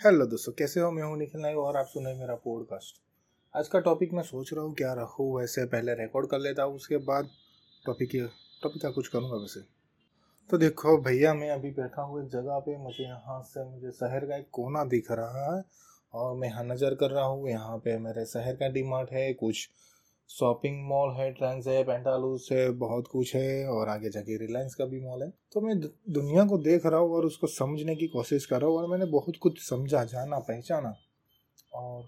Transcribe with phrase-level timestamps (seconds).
[0.00, 0.90] Hello दोस्तों, कैसे हो?
[0.90, 3.00] मैं हूँ निखिल नायक और आप सुन मेरा पॉडकास्ट
[3.54, 6.74] आज का टॉपिक मैं सोच रहा हूँ क्या रखूँ, वैसे पहले रिकॉर्ड कर लेता हूँ,
[6.74, 7.28] उसके बाद
[7.86, 8.10] टॉपिक
[8.62, 9.60] टॉपिक का कुछ करूँगा वैसे।
[10.50, 14.26] तो देखो भैया, मैं अभी बैठा हूँ एक जगह पे, मुझे यहाँ से, मुझे शहर
[14.26, 15.64] का एक कोना दिख रहा है
[16.14, 19.68] और मैं यहाँ नज़र कर रहा हूँ, यहाँ पे मेरे शहर का डी है कुछ।
[20.30, 24.84] शॉपिंग मॉल है ट्रेंड्स है पेंटालूस है, बहुत कुछ है और आगे जाके रिलायंस का
[24.84, 28.46] भी मॉल है। तो मैं दुनिया को देख रहा हूँ और उसको समझने की कोशिश
[28.46, 30.94] कर रहा हूँ और मैंने बहुत कुछ समझा, जाना, पहचाना
[31.72, 32.04] और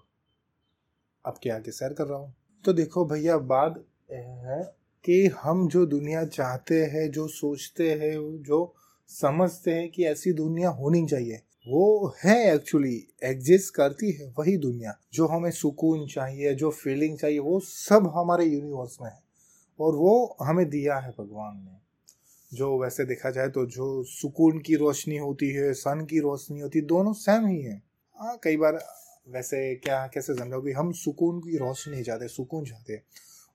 [1.25, 2.33] आपके आगे शेयर कर रहा हूँ।
[2.65, 4.63] तो देखो भैया, बात है
[5.05, 8.73] कि हम जो दुनिया चाहते हैं, जो सोचते हैं, जो
[9.09, 14.99] समझते हैं कि ऐसी दुनिया होनी चाहिए वो है एक्चुअली एग्जिस्ट करती है वही दुनिया।
[15.13, 19.23] जो हमें सुकून चाहिए, जो फीलिंग चाहिए, वो सब हमारे यूनिवर्स में है।
[19.79, 21.81] और वो हमें दिया है भगवान ने।
[22.53, 26.79] जो वैसे देखा जाए तो जो सुकून की रोशनी होती है सन की रोशनी होती
[26.79, 27.83] है, दोनों सेम ही है।
[28.15, 28.85] हाँ कई बार
[29.29, 33.01] वैसे क्या, कैसे समझाओगे हम सुकून की रोशनी चाहते सुकून चाहते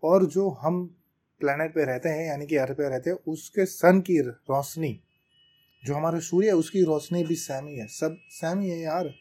[0.05, 0.97] और जो हम
[1.41, 5.01] प्लानट पे रहते हैं, यानी कि अर्थ पे रहते हैं, उसके सन की रोशनी
[5.87, 9.12] जो हमारा सूर्य है, उसकी रोशनी भी सेम ही है। सब सेम ही है यार।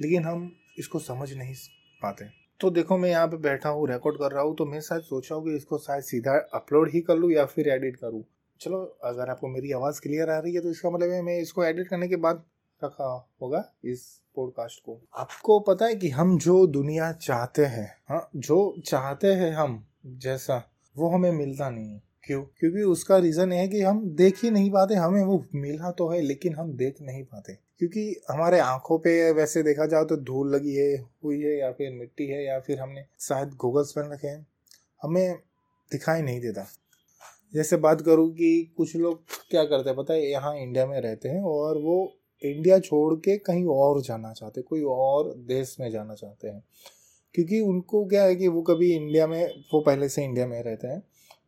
[0.00, 1.54] लेकिन हम इसको समझ नहीं
[2.02, 2.24] पाते।
[2.60, 5.34] तो देखो, मैं यहाँ पे बैठा हूँ रिकॉर्ड कर रहा हूँ तो मैं शायद सोचा
[5.34, 8.22] हूँ कि इसको शायद सीधा अपलोड ही कर लूँ या फिर एडिट करूँ।
[8.60, 11.64] चलो, अगर आपको मेरी आवाज़ क्लियर आ रही है तो इसका मतलब है मैं इसको
[11.64, 12.42] एडिट करने के बाद
[12.82, 13.08] रखा
[13.42, 18.58] होगा इस पॉडकास्ट को। आपको पता है कि हम जो दुनिया चाहते हैं हाँ जो
[18.86, 20.62] चाहते हैं हम, जैसा,
[20.96, 22.42] वो हमें मिलता नहीं है। क्यों?
[22.42, 26.20] क्योंकि उसका रीज़न है कि हम देख ही नहीं पाते, हमें वो मिला तो है,
[26.20, 30.74] लेकिन हम देख नहीं पाते। क्योंकि हमारे आँखों पे वैसे देखा जाए तो धूल लगी
[30.74, 34.46] है, हुई है, या फिर मिट्टी है, या फिर हमने शायद गूगल्स पहन रखे हैं,
[35.02, 35.34] हमें
[35.92, 36.66] दिखाई नहीं देता।
[37.54, 41.28] जैसे बात करूँ कि कुछ लोग क्या करते हैं, पता है, यहाँ इंडिया में रहते
[41.28, 42.12] हैं और वो
[42.44, 46.64] इंडिया छोड़ के कहीं और जाना चाहते कोई और देश में जाना चाहते हैं।
[47.34, 50.86] क्योंकि उनको क्या है कि वो कभी इंडिया में, वो पहले से इंडिया में रहते
[50.86, 51.02] हैं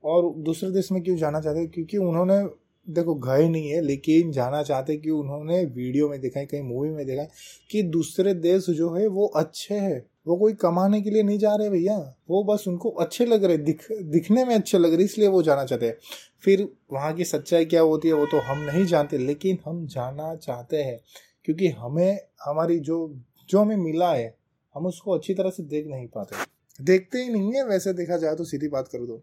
[0.04, 1.66] और दूसरे देश में क्यों जाना चाहते?
[1.66, 2.48] क्योंकि उन्होंने,
[2.92, 6.90] देखो, गए नहीं है, लेकिन जाना चाहते कि उन्होंने वीडियो में देखा है कहीं मूवी
[6.90, 7.30] में देखा है
[7.70, 11.54] कि दूसरे देश जो है, वो अच्छे है। वो कोई कमाने के लिए नहीं जा
[11.54, 15.28] रहे भैया। वो बस उनको अच्छे लग रहे, दिख, दिखने में अच्छे लग रहे, इसलिए
[15.28, 15.96] वो जाना चाहते हैं।
[16.40, 20.34] फिर वहाँ की सच्चाई क्या होती है, वो तो हम नहीं जानते, लेकिन हम जाना
[20.34, 21.00] चाहते हैं।
[21.44, 23.18] क्योंकि हमें, हमारी जो
[23.50, 24.36] जो हमें मिला है,
[24.74, 26.36] हम उसको अच्छी तरह से देख नहीं पाते।
[26.84, 29.22] देखते ही नहीं है, वैसे देखा जाए तो सीधी बात करो तो।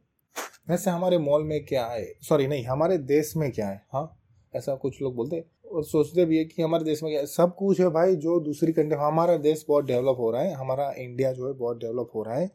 [0.69, 2.13] वैसे हमारे मॉल में क्या है?
[2.21, 3.85] सॉरी नहीं, हमारे देश में क्या है?
[3.93, 4.19] हाँ
[4.55, 7.25] ऐसा कुछ लोग बोलते हैं। और सोचते भी है कि हमारे देश में क्या है?
[7.25, 10.93] सब कुछ है भाई, जो दूसरी कंट्री हमारा देश बहुत डेवलप हो रहा है, हमारा
[10.97, 12.51] इंडिया जो है बहुत डेवलप हो रहा है।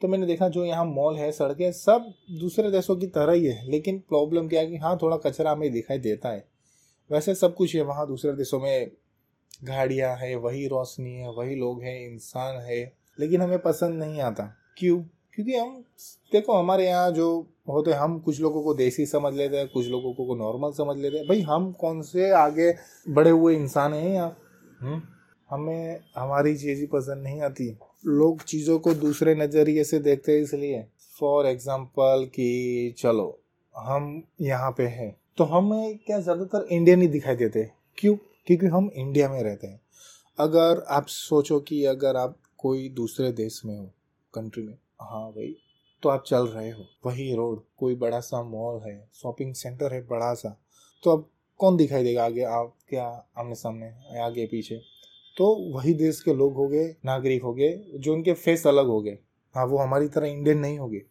[0.00, 3.70] तो मैंने देखा जो यहाँ मॉल है, सड़कें, सब दूसरे देशों की तरह ही है,
[3.70, 6.48] लेकिन प्रॉब्लम क्या है कि हाँ थोड़ा कचरा हमें दिखाई देता है।
[7.12, 8.90] वैसे सब कुछ है वहाँ, दूसरे देशों में
[9.64, 14.56] गाड़ियाँ है, वही रोशनी है, वही लोग हैं, इंसान है, लेकिन हमें पसंद नहीं आता।
[14.78, 15.02] क्यों?
[15.38, 15.84] क्योंकि हम,
[16.32, 20.12] देखो हमारे यहाँ जो होते हम कुछ लोगों को देसी समझ लेते हैं, कुछ लोगों
[20.12, 22.74] को नॉर्मल समझ लेते हैं। भाई, हम कौन से आगे
[23.08, 24.36] बढ़े हुए इंसान हैं यहाँ?
[24.80, 25.02] हम्म?
[25.50, 30.42] हमें, हमारी चीज़ ही पसंद नहीं आती। लोग चीज़ों को दूसरे नज़रिए से देखते हैं
[30.42, 30.86] इसलिए।
[31.20, 33.38] फॉर एग्ज़ाम्पल कि, चलो,
[33.76, 38.16] हम यहाँ पे हैं। तो हमें क्या ज़्यादातर इंडियन ही दिखाई देते क्यों?
[38.46, 39.80] क्योंकि हम इंडिया में रहते हैं।
[40.38, 43.90] अगर आप सोचो कि अगर आप कोई दूसरे देश में हो
[44.34, 45.54] कंट्री में हाँ भाई
[46.02, 50.00] तो आप चल रहे हो। वही रोड, कोई बड़ा सा मॉल है, शॉपिंग सेंटर है
[50.06, 50.56] बड़ा सा।
[51.02, 51.28] तो अब
[51.60, 53.06] कौन दिखाई देगा आगे, आप क्या
[53.38, 54.80] आमने सामने आगे पीछे?
[55.36, 59.00] तो वही देश के लोग हो गए, नागरिक हो गए, जो उनके फेस अलग हो
[59.02, 59.18] गए।
[59.54, 61.02] हाँ वो हमारी तरह इंडियन नहीं हो गए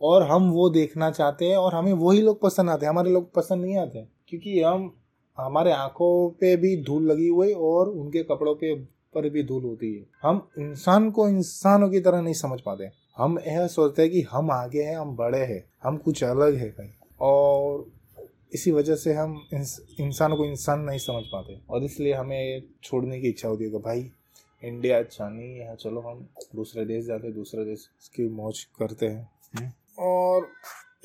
[0.00, 3.32] और हम वो देखना चाहते हैं और हमें वही लोग पसंद आते हैं। हमारे लोग
[3.34, 4.92] पसंद नहीं आते क्योंकि हम,
[5.38, 8.74] हमारे आँखों पे भी धूल लगी हुई और उनके कपड़ों पे
[9.14, 13.38] पर भी धूल होती है। हम इंसान को इंसानों की तरह नहीं समझ पाते। हम
[13.38, 16.90] यह सोचते हैं कि हम आगे हैं हम बड़े हैं हम कुछ अलग है कहीं।
[17.20, 17.84] और
[18.54, 23.28] इसी वजह से हम इंसान को इंसान नहीं समझ पाते। और इसलिए हमें छोड़ने की
[23.28, 24.10] इच्छा होती है कि भाई
[24.62, 26.26] इंडिया अच्छा नहीं है चलो हम
[26.56, 29.70] दूसरे देश जाते दूसरे देश की मौज करते हैं। हम्म।
[30.04, 30.48] और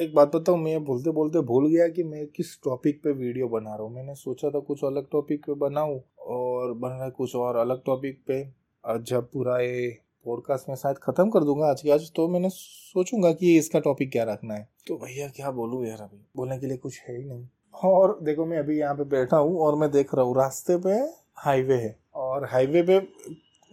[0.02, 3.76] एक बात बताऊँ मैं बोलते बोलते भूल गया कि मैं किस टॉपिक पे वीडियो बना
[3.76, 7.56] रहा हूँ। मैंने सोचा था कुछ अलग टॉपिक पे बनाऊँ और बन रहा कुछ और
[7.58, 8.44] अलग टॉपिक पे।
[8.84, 9.90] जब पूरा ये
[10.26, 14.12] पॉडकास्ट में शायद ख़त्म कर दूँगा आज की आज तो मैंने सोचूँगा कि इसका टॉपिक
[14.12, 16.18] क्या रखना है। तो भैया क्या बोलूँ यार अभी?
[16.36, 17.46] बोलने के लिए कुछ है ही नहीं।
[17.84, 20.98] और देखो मैं अभी यहाँ पे बैठा हूँ और मैं देख रहा हूँ रास्ते पे
[21.38, 23.00] हाईवे है और हाईवे पे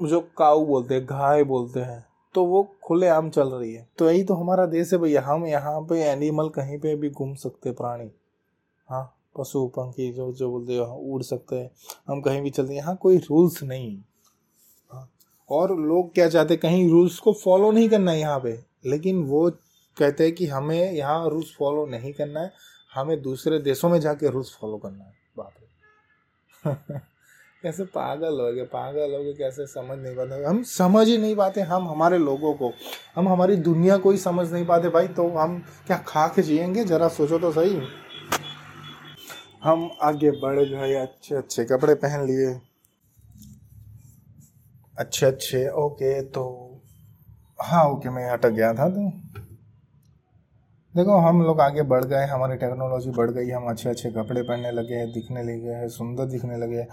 [0.01, 2.05] जो काऊ बोलते हैं घाय बोलते हैं
[2.35, 5.47] तो वो खुले आम चल रही है। तो यही तो हमारा देश है भैया हम
[5.47, 8.11] यहाँ पे एनिमल कहीं पे भी घूम सकते प्राणी।
[8.89, 9.05] हाँ
[9.39, 11.71] पशु पंखी जो जो बोलते हैं उड़ सकते हैं
[12.09, 13.99] हम कहीं भी चलते हैं यहाँ कोई रूल्स नहीं।
[15.51, 19.51] और लोग क्या चाहते कहीं रूल्स को फॉलो नहीं करना है यहाँ पे। लेकिन वो
[19.99, 22.53] कहते हैं कि हमें यहाँ रूल्स फॉलो नहीं करना है,
[22.95, 26.99] हमें दूसरे देशों में जाके रूल्स फॉलो करना है। बाप रे।
[27.63, 31.37] कैसे पागल हो गए, पागल हो गए, कैसे समझ नहीं पाते। हम समझ ही नहीं
[31.37, 32.73] पाते हम हमारे लोगों को।
[33.17, 36.85] हम हमारी दुनिया को ही समझ नहीं पाते भाई तो हम क्या खा के जिएँगे?
[36.85, 37.81] जरा सोचो तो सही।
[39.63, 42.68] हम आगे बढ़ गए अच्छे अच्छे कपड़े पहन लिए।
[44.99, 46.45] अच्छे अच्छे, ओके तो
[47.63, 49.11] हाँ ओके, मैं अटक गया था तो।
[50.97, 54.71] देखो, हम लोग आगे बढ़ गए, हमारी टेक्नोलॉजी बढ़ गई, हम अच्छे अच्छे कपड़े पहनने
[54.71, 56.89] लगे हैं, दिखने लगे हैं, सुंदर दिखने लगे हैं।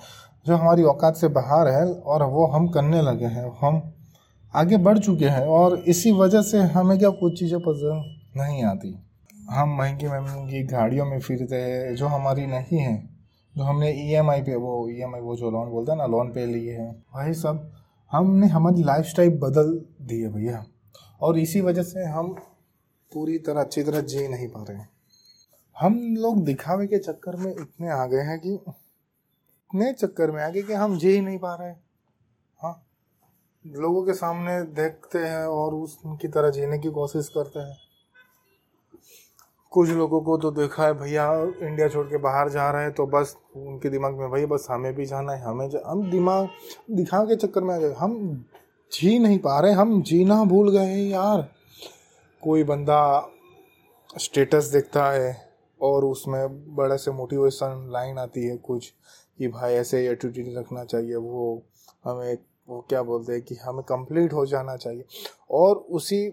[0.46, 3.94] जो हमारी औकात से बाहर है, और वो हम करने लगे हैं, हम
[4.56, 9.04] आगे बढ़ चुके हैं, और इसी वजह से हमें क्या कुछ चीज़ें पसंद नहीं आती।
[9.50, 13.10] हम महँगी महँगी गाड़ियों में फिरते हैं, जो हमारी नहीं है,
[13.57, 15.98] जो हमने ई एम आई पे, वो ई एम आई वो जो लोन बोलते हैं
[15.98, 17.72] ना लोन पे लिए हैं, वही सब।
[18.16, 20.66] हमने हमारी लाइफ स्टाइल बदल दी है भैया।
[21.22, 22.34] और इसी वजह से हम
[23.14, 24.90] पूरी तरह, अच्छी तरह जी नहीं पा रहे हैं।
[25.80, 30.50] हम लोग दिखावे के चक्कर में इतने आ गए हैं कि, इतने चक्कर में आ
[30.50, 31.74] गए कि हम जी ही नहीं पा रहे
[32.60, 32.84] हाँ।
[33.68, 37.78] लोगों के सामने देखते हैं और उसकी तरह जीने की कोशिश करते हैं।
[39.70, 43.08] कुछ लोगों को तो देखा है, भैया, इंडिया छोड़ के बाहर जा रहे हैं तो
[43.08, 43.38] बस
[43.75, 45.80] उनके दिमाग में, भाई, बस हमें भी जाना है, हमें जा...
[45.86, 46.50] हम दिमाग
[46.92, 48.45] दिखावे के चक्कर में आ गए। हम
[48.94, 51.50] जी नहीं पा रहे, हम जीना भूल गए यार।
[52.44, 53.30] कोई बंदा
[54.18, 55.50] स्टेटस देखता है
[55.81, 58.94] और उसमें बड़े से मोटिवेशन लाइन आती है कुछ
[59.38, 61.63] कि भाई, ऐसे एटीट्यूड रखना चाहिए, वो
[62.06, 62.38] हमें,
[62.69, 65.06] वो क्या बोलते हैं कि हमें कंप्लीट हो जाना चाहिए।
[65.51, 66.30] और उसी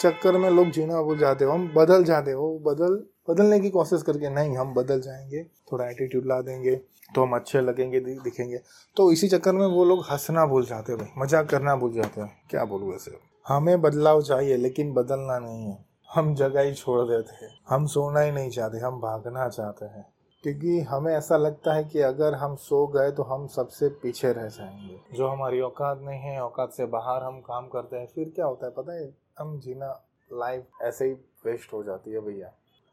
[0.00, 4.02] चक्कर में लोग जीना भूल जाते हो, हम बदल जाते हो बदल बदलने की कोशिश
[4.02, 5.42] करके, नहीं, हम बदल जाएँगे,
[5.72, 6.80] थोड़ा एटीट्यूड ला देंगे
[7.14, 8.58] तो हम अच्छे लगेंगे दिखेंगे।
[8.96, 12.20] तो इसी चक्कर में वो लोग हंसना भूल जाते हैं भाई, मज़ाक करना भूल जाते
[12.20, 13.18] हैं। क्या बोलूँ वैसे?
[13.48, 15.84] हमें बदलाव चाहिए, लेकिन बदलना नहीं है।
[16.14, 20.04] हम जगह ही छोड़ देते हैं। हम सोना ही नहीं चाहते, हम भागना चाहते हैं।
[20.44, 24.46] क्योंकि हमें ऐसा लगता है कि अगर हम सो गए तो हम सबसे पीछे रह
[24.46, 28.46] जाएँगे। जो हमारी औकात नहीं है, औकात से बाहर हम काम करते हैं, फिर क्या
[28.46, 29.14] होता है पता है?
[29.38, 29.92] हम जीना,
[30.32, 31.12] लाइफ ऐसे ही
[31.46, 32.52] वेस्ट हो जाती है भैया।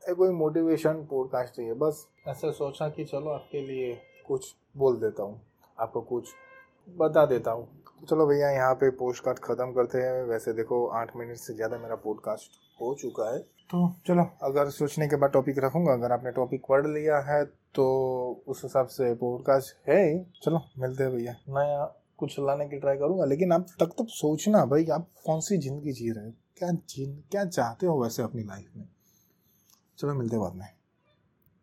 [0.10, 3.94] एक कोई मोटिवेशन पॉडकास्ट चाहिए बस ऐसे सोचा कि चलो आपके लिए
[4.28, 5.42] कुछ बोल देता हूँ,
[5.78, 6.30] आपको कुछ
[6.88, 7.68] बता देता हूँ।
[8.10, 11.78] चलो भैया, यहाँ पे पोस्ट कार्ड ख़त्म करते हैं। वैसे देखो, आठ मिनट से ज़्यादा
[11.78, 16.32] मेरा पॉडकास्ट हो चुका है। तो चलो, अगर सोचने के बाद टॉपिक रखूँगा, अगर आपने
[16.32, 17.44] टॉपिक पढ़ लिया है
[17.76, 17.86] तो
[18.48, 20.04] उस हिसाब से पॉडकास्ट है
[20.44, 21.86] चलो, मिलते हैं भैया। नया
[22.20, 25.92] कुछ लाने की ट्राई करूँगा, लेकिन आप तक तो सोचना भाई, आप कौन सी ज़िंदगी
[25.94, 26.32] जी रहे हो?
[26.58, 28.88] क्या जी क्या चाहते हो वैसे अपनी लाइफ में?
[30.00, 30.79] चलो मिलते बाद में।